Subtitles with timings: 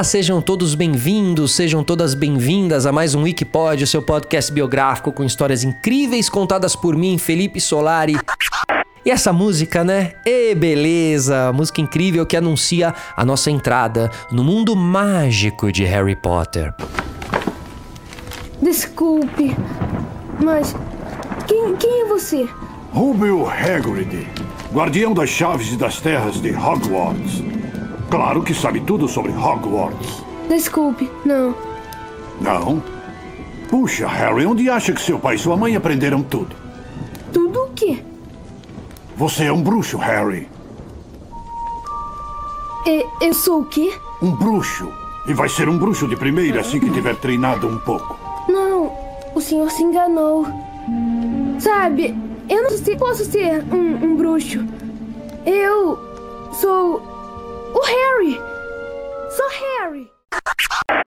[0.00, 5.12] Olá, sejam todos bem-vindos, sejam todas bem-vindas a mais um Wikipod, o seu podcast biográfico
[5.12, 8.16] com histórias incríveis contadas por mim, Felipe Solari.
[9.04, 10.12] E essa música, né?
[10.24, 11.52] E beleza!
[11.52, 16.72] Música incrível que anuncia a nossa entrada no mundo mágico de Harry Potter.
[18.62, 19.54] Desculpe,
[20.42, 20.74] mas
[21.46, 22.48] quem, quem é você?
[22.90, 24.26] Rubio Hagrid,
[24.72, 27.59] guardião das chaves e das terras de Hogwarts.
[28.10, 30.24] Claro que sabe tudo sobre Hogwarts.
[30.48, 31.54] Desculpe, não.
[32.40, 32.82] Não?
[33.68, 36.56] Puxa, Harry, onde acha que seu pai e sua mãe aprenderam tudo?
[37.32, 38.02] Tudo o quê?
[39.16, 40.48] Você é um bruxo, Harry.
[42.84, 43.92] E, eu sou o quê?
[44.20, 44.90] Um bruxo.
[45.28, 48.18] E vai ser um bruxo de primeira assim que tiver treinado um pouco.
[48.48, 48.92] Não,
[49.34, 50.46] o senhor se enganou.
[51.60, 52.16] Sabe,
[52.48, 54.66] eu não sei, posso ser um, um bruxo.
[55.46, 55.98] Eu
[56.52, 57.09] sou
[57.80, 58.40] o Harry.
[59.30, 60.10] Sou Harry.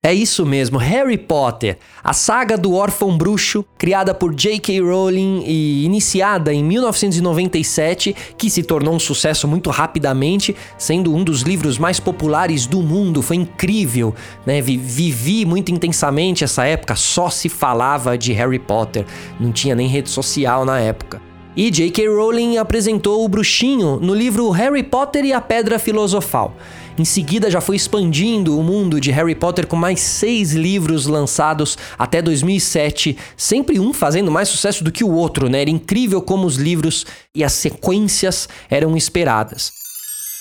[0.05, 4.81] É isso mesmo, Harry Potter, a saga do órfão bruxo, criada por J.K.
[4.81, 11.43] Rowling e iniciada em 1997, que se tornou um sucesso muito rapidamente, sendo um dos
[11.43, 13.23] livros mais populares do mundo.
[13.23, 14.15] Foi incrível,
[14.47, 14.61] né?
[14.61, 19.05] Vivi muito intensamente essa época, só se falava de Harry Potter,
[19.41, 21.28] não tinha nem rede social na época.
[21.57, 22.09] E J.K.
[22.09, 26.55] Rowling apresentou o bruxinho no livro Harry Potter e a Pedra Filosofal.
[26.99, 31.79] Em seguida, já foi expandindo o mundo de Harry Potter com mais seis livros lançados
[31.97, 35.63] até 2007, sempre um fazendo mais sucesso do que o outro, né?
[35.63, 39.73] Era incrível como os livros e as sequências eram esperadas.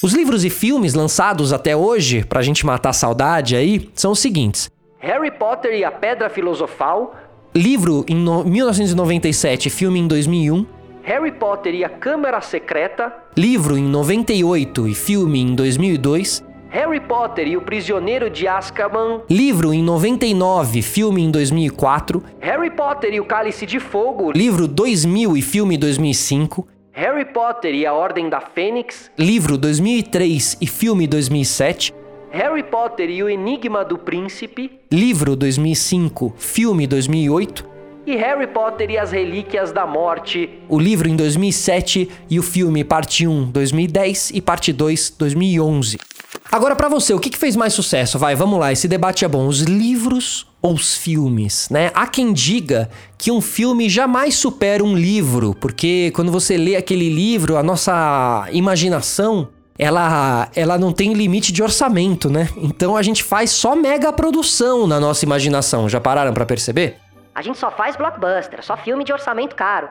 [0.03, 4.19] Os livros e filmes lançados até hoje, pra gente matar a saudade aí, são os
[4.19, 7.16] seguintes: Harry Potter e a Pedra Filosofal,
[7.55, 10.77] livro em 1997, filme em 2001.
[11.07, 16.43] Harry Potter e a Câmara Secreta, livro em 98 e filme em 2002.
[16.67, 22.21] Harry Potter e o Prisioneiro de Azkaban, livro em 99, filme em 2004.
[22.41, 26.67] Harry Potter e o Cálice de Fogo, livro 2000 e filme 2005.
[26.91, 31.93] Harry Potter e a Ordem da Fênix, livro 2003 e filme 2007.
[32.31, 37.77] Harry Potter e o Enigma do Príncipe, livro 2005, filme 2008
[38.07, 42.81] e Harry Potter e as Relíquias da Morte, o livro em 2007 e o filme
[42.85, 45.99] parte 1 2010 e parte 2 2011.
[46.49, 48.17] Agora para você, o que, que fez mais sucesso?
[48.17, 49.45] Vai, vamos lá, esse debate é bom.
[49.45, 51.91] Os livros ou os filmes, né?
[51.93, 57.09] Há quem diga que um filme jamais supera um livro, porque quando você lê aquele
[57.09, 62.49] livro, a nossa imaginação ela, ela não tem limite de orçamento, né?
[62.57, 65.89] Então a gente faz só mega produção na nossa imaginação.
[65.89, 66.95] Já pararam para perceber?
[67.37, 69.89] A gente só faz blockbuster, só filme de orçamento caro.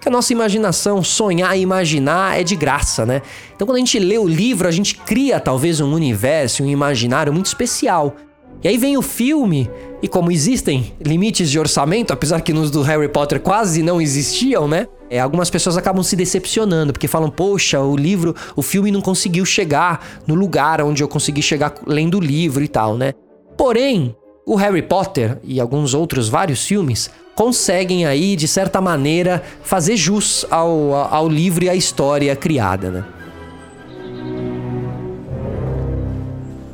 [0.00, 3.20] Que a nossa imaginação, sonhar e imaginar é de graça, né?
[3.52, 7.32] Então quando a gente lê o livro, a gente cria talvez um universo, um imaginário
[7.32, 8.14] muito especial.
[8.62, 9.68] E aí vem o filme,
[10.00, 14.68] e como existem limites de orçamento, apesar que nos do Harry Potter quase não existiam,
[14.68, 14.86] né?
[15.10, 19.44] É, algumas pessoas acabam se decepcionando, porque falam, poxa, o livro, o filme não conseguiu
[19.44, 23.14] chegar no lugar onde eu consegui chegar lendo o livro e tal, né?
[23.58, 24.14] Porém,
[24.50, 30.44] o Harry Potter e alguns outros vários filmes conseguem aí, de certa maneira, fazer jus
[30.50, 33.04] ao, ao livro e à história criada, né?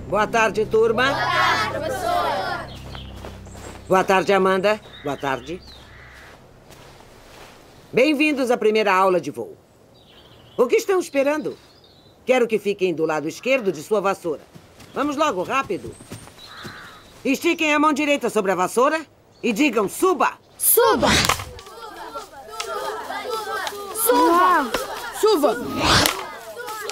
[0.09, 1.05] Boa tarde, turma.
[1.05, 2.69] Boa tarde, professora.
[3.87, 4.81] Boa tarde, Amanda.
[5.05, 5.61] Boa tarde.
[7.93, 9.55] Bem-vindos à primeira aula de voo.
[10.57, 11.59] O que estão esperando?
[12.25, 14.41] Quero que fiquem do lado esquerdo de sua vassoura.
[14.95, 15.95] Vamos logo, rápido.
[17.27, 19.05] Estiquem a mão direita sobre a vassoura
[19.43, 20.35] e digam suba.
[20.57, 21.09] Suba!
[23.97, 24.71] Suba!
[25.21, 25.57] Chuva!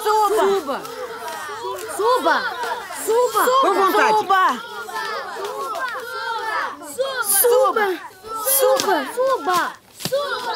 [0.03, 0.83] Suba!
[1.97, 2.43] Suba!
[3.05, 3.43] Suba!
[3.61, 4.19] Com vontade.
[4.19, 4.59] Suba!
[7.23, 7.87] Suba!
[8.59, 9.07] Suba!
[9.15, 9.59] Suba!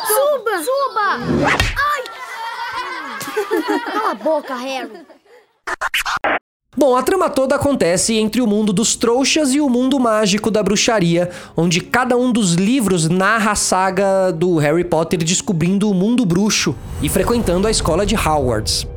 [0.08, 0.54] Suba!
[0.64, 1.08] Suba!
[1.86, 2.02] Ai!
[3.92, 5.17] Cala a boca, Harry!
[6.88, 10.62] Bom, a trama toda acontece entre o mundo dos trouxas e o mundo mágico da
[10.62, 16.24] bruxaria, onde cada um dos livros narra a saga do Harry Potter descobrindo o mundo
[16.24, 18.88] bruxo e frequentando a escola de Hogwarts.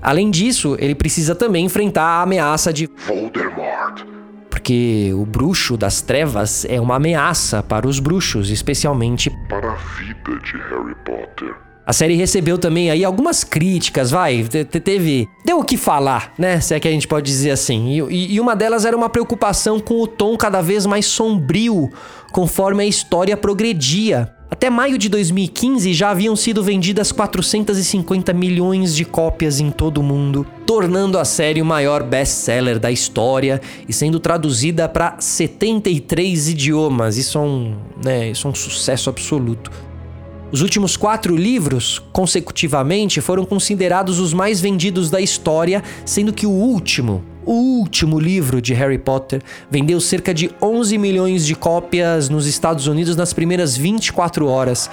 [0.00, 4.04] Além disso, ele precisa também enfrentar a ameaça de Voldemort.
[4.48, 10.38] Porque o bruxo das trevas é uma ameaça para os bruxos, especialmente Para a vida
[10.44, 11.69] de Harry Potter.
[11.90, 16.32] A série recebeu também aí algumas críticas, vai, te- te- teve, deu o que falar,
[16.38, 17.88] né, se é que a gente pode dizer assim.
[17.88, 21.90] E, e- e uma delas era uma preocupação com o tom cada vez mais sombrio,
[22.30, 24.32] conforme a história progredia.
[24.48, 30.02] Até maio de 2015 já haviam sido vendidas 450 milhões de cópias em todo o
[30.04, 37.16] mundo, tornando a série o maior best-seller da história e sendo traduzida para 73 idiomas.
[37.16, 39.72] Isso é um, né, isso é um sucesso absoluto.
[40.52, 46.50] Os últimos quatro livros, consecutivamente, foram considerados os mais vendidos da história, sendo que o
[46.50, 52.46] último, o último livro de Harry Potter, vendeu cerca de 11 milhões de cópias nos
[52.46, 54.90] Estados Unidos nas primeiras 24 horas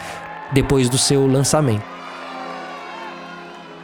[0.54, 1.84] depois do seu lançamento.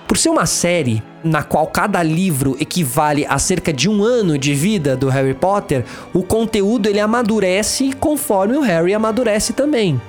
[0.08, 4.54] Por ser uma série na qual cada livro equivale a cerca de um ano de
[4.54, 10.00] vida do Harry Potter, o conteúdo ele amadurece conforme o Harry amadurece também.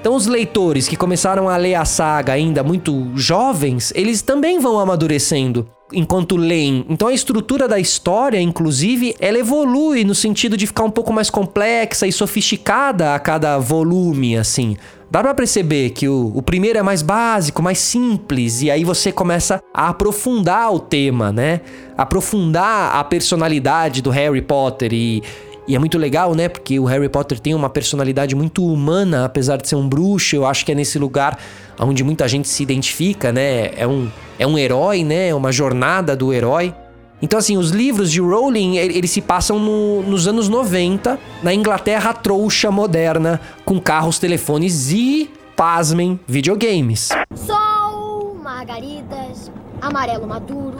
[0.00, 4.78] Então os leitores que começaram a ler a saga ainda muito jovens, eles também vão
[4.78, 6.86] amadurecendo enquanto leem.
[6.88, 11.28] Então a estrutura da história, inclusive, ela evolui no sentido de ficar um pouco mais
[11.28, 14.74] complexa e sofisticada a cada volume, assim.
[15.10, 19.10] Dá pra perceber que o, o primeiro é mais básico, mais simples, e aí você
[19.10, 21.60] começa a aprofundar o tema, né?
[21.98, 25.22] Aprofundar a personalidade do Harry Potter e
[25.68, 26.48] e é muito legal, né?
[26.48, 30.34] Porque o Harry Potter tem uma personalidade muito humana, apesar de ser um bruxo.
[30.36, 31.38] Eu acho que é nesse lugar
[31.78, 33.70] onde muita gente se identifica, né?
[33.76, 35.28] É um, é um herói, né?
[35.28, 36.74] É uma jornada do herói.
[37.22, 41.52] Então, assim, os livros de Rowling, ele- eles se passam no- nos anos 90, na
[41.52, 47.10] Inglaterra trouxa moderna, com carros, telefones e, pasmem, videogames.
[47.34, 49.52] Sol, margaridas,
[49.82, 50.78] amarelo maduro.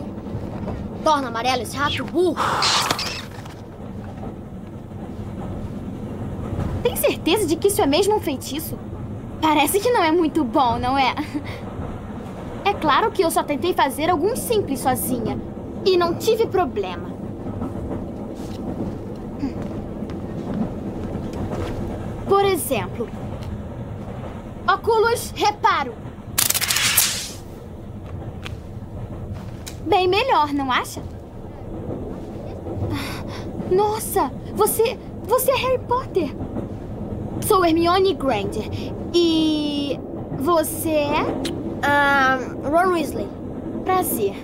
[1.04, 2.36] Torna amarelo esse rato burro.
[6.82, 8.78] Tem certeza de que isso é mesmo um feitiço?
[9.40, 11.14] Parece que não é muito bom, não é?
[12.64, 15.38] É claro que eu só tentei fazer alguns simples sozinha.
[15.84, 17.10] E não tive problema.
[22.28, 23.08] Por exemplo,
[24.68, 25.94] óculos reparo.
[29.86, 31.02] Bem melhor, não acha?
[33.70, 34.98] Nossa, você.
[35.24, 36.34] Você é Harry Potter.
[37.50, 38.70] Sou Hermione Granger.
[39.12, 39.98] E.
[40.38, 41.26] Você é?
[41.82, 43.26] Ah, Ron Weasley.
[43.84, 44.36] Prazer.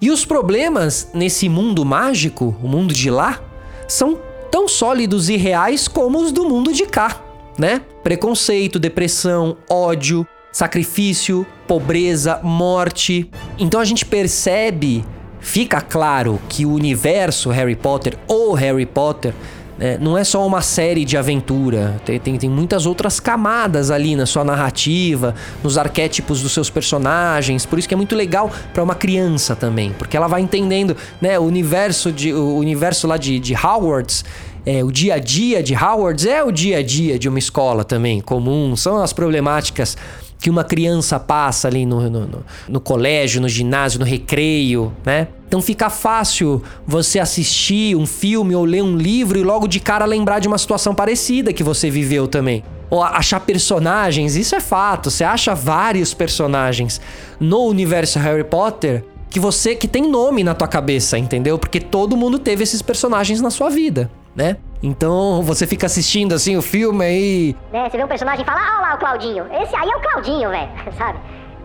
[0.00, 3.40] E os problemas nesse mundo mágico, o mundo de lá,
[3.88, 4.20] são
[4.52, 7.20] tão sólidos e reais como os do mundo de cá,
[7.58, 7.82] né?
[8.04, 13.28] Preconceito, depressão, ódio, sacrifício, pobreza, morte.
[13.58, 15.04] Então a gente percebe,
[15.40, 19.34] fica claro que o universo Harry Potter ou Harry Potter
[19.78, 24.16] né, não é só uma série de aventura, tem, tem, tem muitas outras camadas ali
[24.16, 28.82] na sua narrativa, nos arquétipos dos seus personagens, por isso que é muito legal para
[28.82, 33.38] uma criança também, porque ela vai entendendo, né, o universo de o universo lá de,
[33.38, 34.24] de Hogwarts,
[34.66, 37.84] é, o dia a dia de Hogwarts é o dia a dia de uma escola
[37.84, 39.96] também comum, são as problemáticas
[40.40, 45.28] que uma criança passa ali no, no, no, no colégio, no ginásio, no recreio, né?
[45.48, 50.04] Então fica fácil você assistir um filme ou ler um livro e logo de cara
[50.04, 52.62] lembrar de uma situação parecida que você viveu também.
[52.90, 55.10] Ou achar personagens, isso é fato.
[55.10, 57.00] Você acha vários personagens
[57.40, 61.58] no universo Harry Potter que você que tem nome na tua cabeça, entendeu?
[61.58, 64.56] Porque todo mundo teve esses personagens na sua vida, né?
[64.82, 68.60] Então você fica assistindo assim o filme aí, Né, você vê um personagem e fala,
[68.60, 69.46] ah lá o Claudinho.
[69.62, 71.18] Esse aí é o Claudinho, velho, sabe?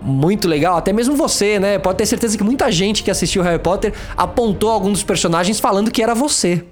[0.03, 1.77] muito legal, até mesmo você, né?
[1.77, 5.91] Pode ter certeza que muita gente que assistiu Harry Potter apontou algum dos personagens falando
[5.91, 6.65] que era você.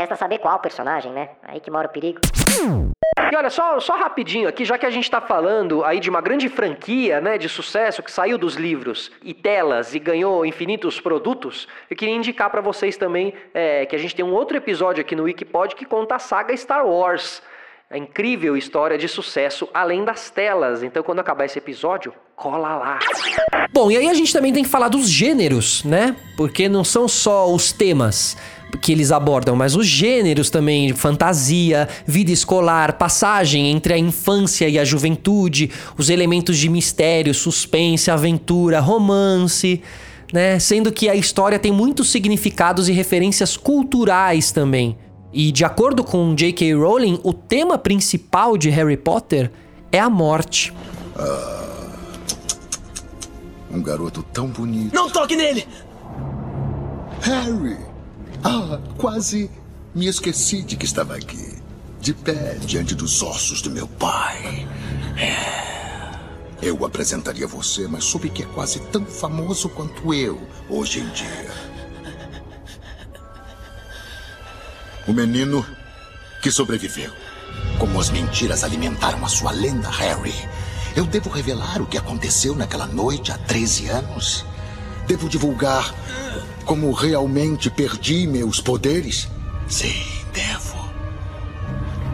[0.00, 1.28] Resta saber qual personagem, né?
[1.42, 2.20] Aí que mora o perigo.
[3.30, 6.22] E olha, só, só rapidinho aqui, já que a gente tá falando aí de uma
[6.22, 11.68] grande franquia, né, de sucesso que saiu dos livros e telas e ganhou infinitos produtos,
[11.90, 15.14] eu queria indicar pra vocês também é, que a gente tem um outro episódio aqui
[15.14, 17.42] no Wikipod que conta a saga Star Wars.
[17.92, 20.80] A incrível história de sucesso além das telas.
[20.84, 23.00] Então, quando acabar esse episódio, cola lá.
[23.72, 26.14] Bom, e aí a gente também tem que falar dos gêneros, né?
[26.36, 28.36] Porque não são só os temas
[28.80, 34.78] que eles abordam, mas os gêneros também, fantasia, vida escolar, passagem entre a infância e
[34.78, 35.68] a juventude,
[35.98, 39.82] os elementos de mistério, suspense, aventura, romance,
[40.32, 40.60] né?
[40.60, 44.96] Sendo que a história tem muitos significados e referências culturais também.
[45.32, 46.74] E de acordo com J.K.
[46.74, 49.50] Rowling, o tema principal de Harry Potter
[49.92, 50.72] é a morte.
[53.70, 54.94] Um garoto tão bonito.
[54.94, 55.66] Não toque nele!
[57.20, 57.76] Harry!
[58.42, 59.50] Ah, quase
[59.94, 61.54] me esqueci de que estava aqui.
[62.00, 64.66] De pé diante dos ossos do meu pai.
[65.16, 65.70] É.
[66.62, 71.69] Eu apresentaria você, mas soube que é quase tão famoso quanto eu hoje em dia.
[75.10, 75.66] O menino
[76.40, 77.10] que sobreviveu.
[77.80, 80.32] Como as mentiras alimentaram a sua lenda, Harry.
[80.94, 84.46] Eu devo revelar o que aconteceu naquela noite há 13 anos?
[85.08, 85.92] Devo divulgar
[86.64, 89.28] como realmente perdi meus poderes?
[89.66, 90.00] Sim,
[90.32, 90.78] devo.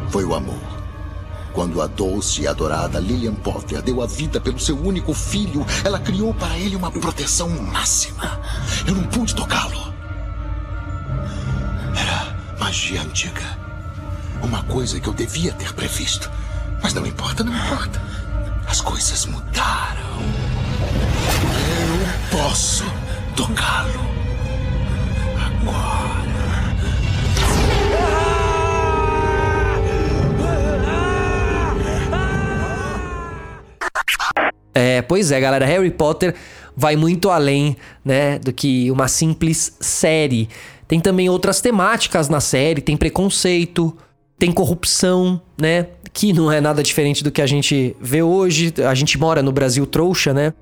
[0.08, 0.56] Foi o amor.
[1.52, 6.00] Quando a doce e adorada Lillian Potter deu a vida pelo seu único filho, ela
[6.00, 8.40] criou para ele uma proteção máxima.
[8.88, 9.86] Eu não pude tocá-lo.
[12.66, 13.56] Magia antiga.
[14.42, 16.28] Uma coisa que eu devia ter previsto.
[16.82, 18.02] Mas não importa, não importa.
[18.66, 20.18] As coisas mudaram.
[22.32, 22.85] Eu posso
[23.37, 24.00] tocá-lo.
[25.46, 26.26] Agora.
[34.75, 35.64] É, pois é, galera.
[35.64, 36.35] Harry Potter
[36.76, 40.49] vai muito além, né, do que uma simples série.
[40.87, 43.97] Tem também outras temáticas na série, tem preconceito,
[44.38, 48.73] tem corrupção, né, que não é nada diferente do que a gente vê hoje.
[48.88, 50.52] A gente mora no Brasil trouxa, né?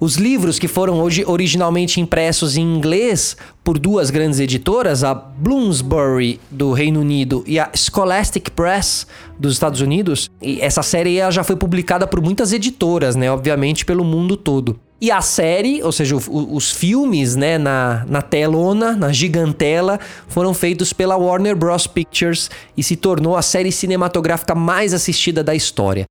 [0.00, 6.40] Os livros que foram hoje originalmente impressos em inglês por duas grandes editoras, a Bloomsbury
[6.50, 9.06] do Reino Unido e a Scholastic Press
[9.38, 14.04] dos Estados Unidos, e essa série já foi publicada por muitas editoras, né, obviamente pelo
[14.04, 14.78] mundo todo.
[15.04, 20.54] E a série, ou seja, o, os filmes, né, na, na telona, na gigantela, foram
[20.54, 21.86] feitos pela Warner Bros.
[21.86, 26.06] Pictures e se tornou a série cinematográfica mais assistida da história.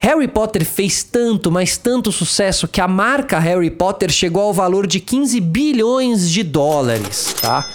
[0.00, 4.86] Harry Potter fez tanto, mas tanto sucesso que a marca Harry Potter chegou ao valor
[4.86, 7.66] de 15 bilhões de dólares, tá?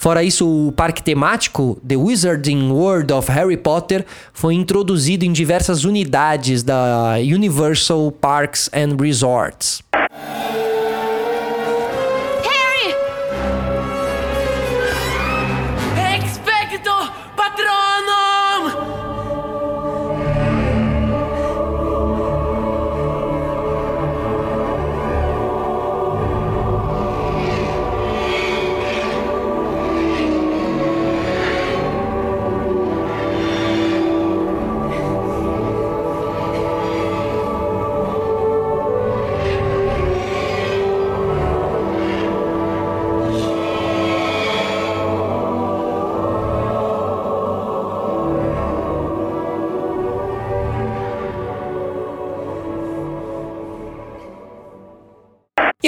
[0.00, 5.84] Fora isso, o parque temático The Wizarding World of Harry Potter foi introduzido em diversas
[5.84, 9.82] unidades da Universal Parks and Resorts.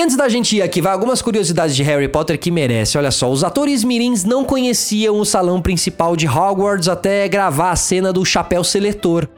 [0.00, 2.96] E antes da gente ir aqui, vai algumas curiosidades de Harry Potter que merece.
[2.96, 7.76] Olha só, os atores mirins não conheciam o salão principal de Hogwarts até gravar a
[7.76, 9.28] cena do chapéu seletor.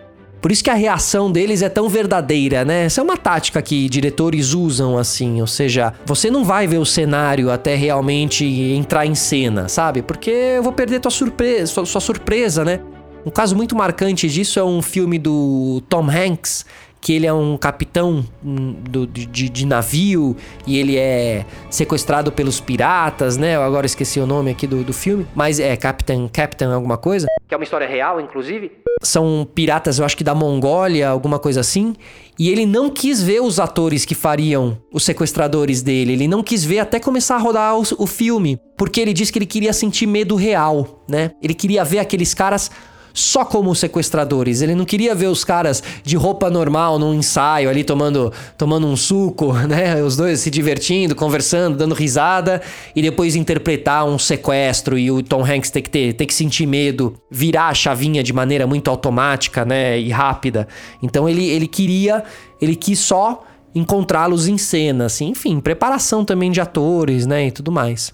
[0.40, 2.84] Por isso que a reação deles é tão verdadeira, né?
[2.84, 6.86] Essa é uma tática que diretores usam assim, ou seja, você não vai ver o
[6.86, 10.00] cenário até realmente entrar em cena, sabe?
[10.00, 12.78] Porque eu vou perder tua surpresa, sua, sua surpresa, né?
[13.26, 16.64] Um caso muito marcante disso é um filme do Tom Hanks,
[17.02, 22.30] que ele é um capitão hum, do- de, de- de navio e ele é sequestrado
[22.30, 23.56] pelos piratas, né?
[23.56, 27.26] Eu agora esqueci o nome aqui do, do filme, mas é Captain, Captain alguma coisa.
[27.48, 28.70] Que é uma história real, inclusive.
[29.02, 31.94] São piratas, eu acho que da Mongólia, alguma coisa assim.
[32.38, 36.12] E ele não quis ver os atores que fariam os sequestradores dele.
[36.12, 38.58] Ele não quis ver até começar a rodar o, o filme.
[38.78, 41.32] Porque ele disse que ele queria sentir medo real, né?
[41.42, 42.70] Ele queria ver aqueles caras
[43.14, 44.62] só como sequestradores.
[44.62, 48.96] Ele não queria ver os caras de roupa normal num ensaio ali tomando, tomando um
[48.96, 50.02] suco, né?
[50.02, 52.60] Os dois se divertindo, conversando, dando risada
[52.94, 56.66] e depois interpretar um sequestro e o Tom Hanks ter que ter, ter que sentir
[56.66, 60.66] medo, virar a chavinha de maneira muito automática, né, e rápida.
[61.02, 62.24] Então ele ele queria,
[62.60, 67.72] ele quis só encontrá-los em cena, assim, enfim, preparação também de atores, né, e tudo
[67.72, 68.12] mais.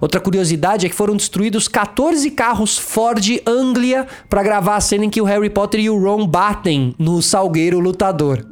[0.00, 5.10] Outra curiosidade é que foram destruídos 14 carros Ford Anglia para gravar a cena em
[5.10, 8.44] que o Harry Potter e o Ron batem no Salgueiro Lutador.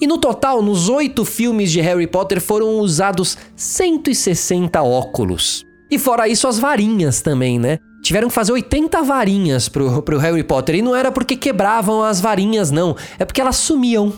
[0.00, 5.64] E no total, nos oito filmes de Harry Potter foram usados 160 óculos.
[5.90, 7.78] E fora isso, as varinhas também, né?
[8.02, 10.74] Tiveram que fazer 80 varinhas pro, pro Harry Potter.
[10.74, 12.96] E não era porque quebravam as varinhas, não.
[13.18, 14.12] É porque elas sumiam.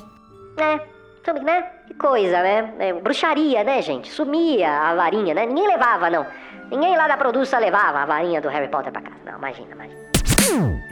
[0.57, 0.81] É,
[1.25, 1.63] sabe, né?
[1.87, 2.75] Que coisa, né?
[2.79, 4.11] É, bruxaria, né, gente?
[4.11, 5.47] Sumia a varinha, né?
[5.47, 6.27] Ninguém levava, não.
[6.71, 9.17] Ninguém lá da produção levava a varinha do Harry Potter pra casa.
[9.25, 10.09] Não, imagina, imagina.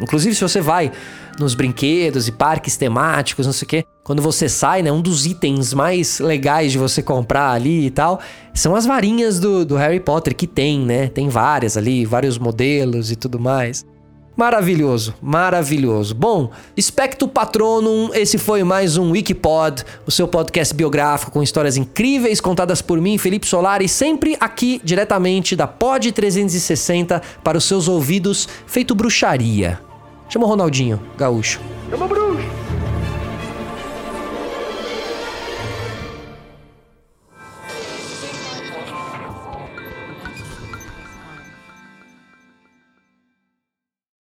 [0.01, 0.93] Inclusive, se você vai
[1.39, 5.27] nos brinquedos e parques temáticos, não sei o quê, quando você sai, né, um dos
[5.27, 8.21] itens mais legais de você comprar ali e tal,
[8.55, 11.09] são as varinhas do, do Harry Potter, que tem, né?
[11.09, 13.85] Tem várias ali, vários modelos e tudo mais.
[14.37, 16.15] Maravilhoso, maravilhoso.
[16.15, 22.39] Bom, Specto Patronum, esse foi mais um Wikipod, o seu podcast biográfico com histórias incríveis
[22.39, 28.47] contadas por mim, Felipe Solari, sempre aqui diretamente da Pod 360 para os seus ouvidos,
[28.67, 29.81] feito bruxaria.
[30.29, 31.59] Chama o Ronaldinho, gaúcho.
[31.91, 32.07] Uma